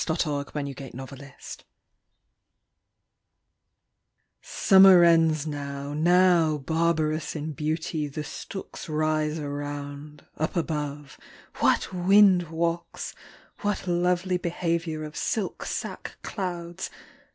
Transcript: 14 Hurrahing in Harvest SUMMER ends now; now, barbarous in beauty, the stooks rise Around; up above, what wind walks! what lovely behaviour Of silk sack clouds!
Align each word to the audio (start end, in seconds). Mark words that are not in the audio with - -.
14 0.03 0.45
Hurrahing 0.45 0.73
in 0.93 0.97
Harvest 0.97 1.63
SUMMER 4.41 5.03
ends 5.03 5.45
now; 5.45 5.93
now, 5.93 6.57
barbarous 6.57 7.35
in 7.35 7.51
beauty, 7.51 8.07
the 8.07 8.23
stooks 8.23 8.89
rise 8.89 9.37
Around; 9.37 10.25
up 10.37 10.55
above, 10.55 11.19
what 11.59 11.93
wind 11.93 12.49
walks! 12.49 13.13
what 13.59 13.85
lovely 13.85 14.37
behaviour 14.37 15.03
Of 15.03 15.15
silk 15.15 15.65
sack 15.65 16.17
clouds! 16.23 16.89